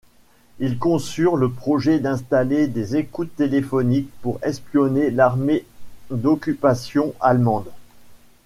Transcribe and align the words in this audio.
Ils 0.57 0.79
conçurent 0.79 1.35
le 1.37 1.51
projet 1.51 1.99
d'installer 1.99 2.65
des 2.65 2.95
écoutes 2.95 3.35
téléphoniques 3.35 4.09
pour 4.23 4.39
espionner 4.41 5.11
l'armée 5.11 5.63
d'occupation 6.09 7.13
allemande. 7.19 7.69